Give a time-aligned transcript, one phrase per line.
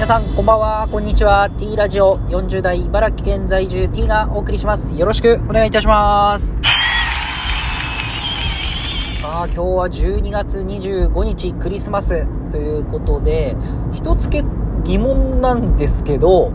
[0.00, 6.56] 皆さんこんばんはこんにちは T ラジオ40代茨城県在住 T がお送りしますよろしくお願いいたします
[9.20, 13.54] さあ今日は12月25日クリスマスということで
[13.92, 14.42] 一つけ
[14.84, 16.50] 疑問なんですけど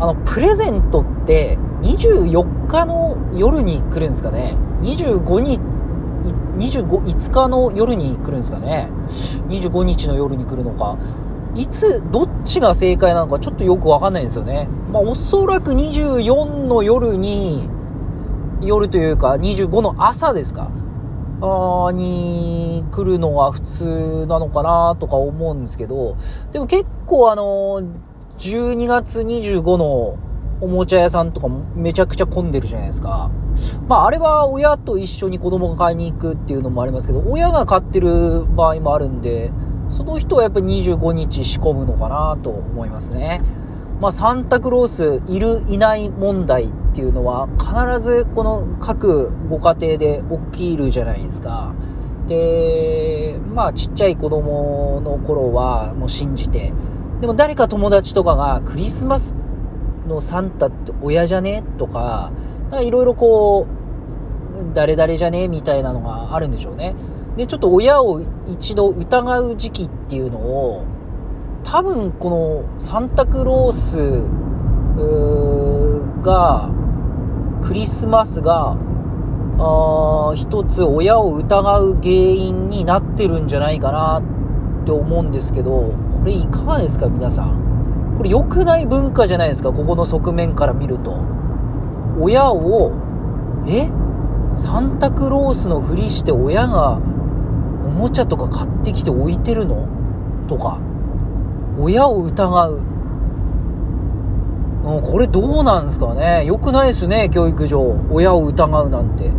[0.00, 5.60] あのプレゼントって24日の夜に来るんですかね？25日
[6.58, 8.88] 25、5日の夜に来るんですかね
[9.46, 10.98] ?25 日の夜に来るのか。
[11.58, 14.68] いつ、どっちが正解なのかちょっとよくわかんないんですよね。
[14.92, 17.68] まあ、おそらく24の夜に、
[18.62, 20.70] 夜というか25の朝ですか
[21.40, 26.16] あに来るのが普通なのかなとか思うんですけど、
[26.52, 27.82] でも結構あの、
[28.38, 30.16] 12月25の
[30.60, 33.30] おもちゃ屋さんとかめちゃくちゃ混んでるじゃないですか。
[33.88, 39.50] まあ、あれは親と一緒に子供が買いに行くっていうのもありますけど、親が買ってる場合もあるんで、
[39.88, 43.40] その人はやっぱり25日仕込むのかなと思いますね。
[44.00, 51.74] まあ、サンタクロースいるいない問題っていうのは必ずこの各ご家庭で起きるじゃないですか。
[52.28, 56.72] で、まあちっちゃい子供の頃はもう信じて、
[57.20, 59.34] でも誰か友達とかがクリスマス
[60.06, 62.30] のサンタって親じゃねとか、
[62.80, 66.94] いろいろこう、誰々じゃねみたいなのがあるんでしょうね。
[67.38, 70.84] で、ちょっと親を一度疑う時期っていうのを、
[71.62, 74.24] 多分このサンタクロース
[76.24, 76.68] が、
[77.62, 78.76] クリスマスが、
[79.60, 84.20] あ一つ親を疑う原因になってるんじゃないかな
[84.82, 85.94] って思うんですけど、こ
[86.24, 88.14] れいかがですか皆さん。
[88.16, 91.16] これ良くない文化じゃないですかここの側面から見ると。
[92.18, 92.90] 親を、
[93.68, 93.88] え？
[94.50, 96.98] サンタクロースのふりして親が
[97.88, 99.88] おもちゃとか買ってきて置いてるの？
[100.46, 100.78] とか、
[101.78, 102.82] 親を疑う。
[104.84, 106.44] うん、これどうなんですかね？
[106.44, 107.96] 良くないですね、教育上。
[108.10, 109.28] 親を疑うなんて。
[109.28, 109.30] っ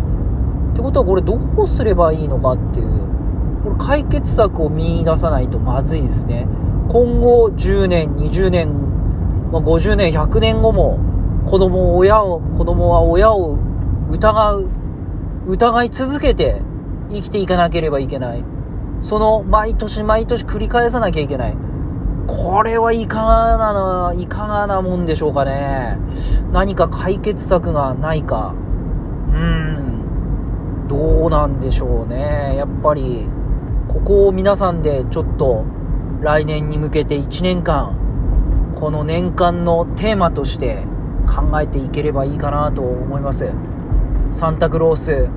[0.75, 2.87] てことはこれどうすればいいのかっていう。
[3.63, 6.47] これ解決策を見出さないとまずいですね。
[6.89, 8.71] 今後10年、20年、
[9.51, 10.97] まあ、50年、100年後も
[11.45, 13.57] 子供を親を、子供は親を
[14.09, 14.69] 疑う、
[15.47, 16.61] 疑い続けて
[17.11, 18.43] 生きていかなければいけない。
[19.01, 21.57] その毎年毎年繰り返さなきゃいけない。
[22.27, 25.97] これはいかがな、いかがなもんでしょうかね。
[26.51, 28.53] 何か解決策がないか。
[29.29, 30.87] うーん。
[30.87, 32.55] どうなんでしょうね。
[32.55, 33.27] やっぱり、
[33.87, 35.65] ここを皆さんでちょっと
[36.21, 37.97] 来年に向けて1年間、
[38.75, 40.83] この年間のテーマとして
[41.27, 43.51] 考えていければいいかなと思います。
[44.29, 45.27] サンタクロース、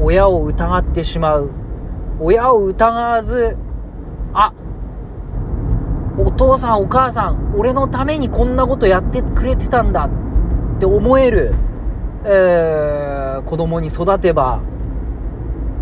[0.00, 1.50] 親を疑ってしまう。
[2.20, 3.56] 親を疑わず、
[4.32, 4.52] あ、
[6.18, 10.08] お父さんお母さん、俺のためにこんなことやってくれてたんだ
[10.76, 11.54] って思える、
[12.24, 14.60] えー、子供に育てば、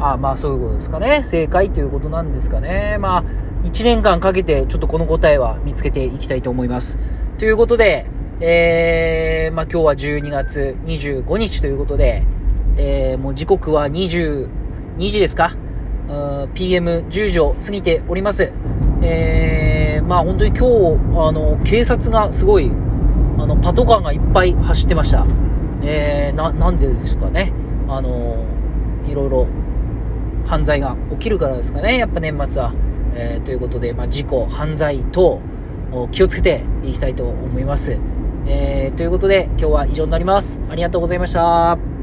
[0.00, 1.22] あ、まあそういうことですかね。
[1.24, 2.98] 正解ということなんですかね。
[3.00, 3.24] まあ、
[3.64, 6.98] 1年間かけてちょっとこの答えは見つけていきたいと思います。
[7.38, 8.06] ということで、
[8.40, 12.24] えー、まあ、今日は12月25日ということで、
[12.78, 14.48] えー、もう時刻は22
[15.10, 15.56] 時ですか
[16.54, 18.52] ?PM10 時を過ぎております。
[19.02, 20.66] えー、まあ本当に今日、
[21.28, 22.70] あの、警察がすごい、
[23.38, 25.26] あの、パトカーがいっぱい走ってました。
[25.82, 27.52] えー、な、なんでですかね？
[27.88, 28.44] あの、
[29.08, 29.46] いろいろ
[30.46, 31.98] 犯罪が起きるからですかね？
[31.98, 32.72] やっぱ年末は。
[33.14, 35.40] えー、ということで、まあ、事故、犯罪等、
[36.12, 37.98] 気をつけていきたいと思います。
[38.46, 40.62] えー、ということで、今日は以上になります。
[40.70, 41.97] ありがとうございました。